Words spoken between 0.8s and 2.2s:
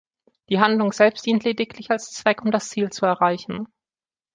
selbst dient lediglich als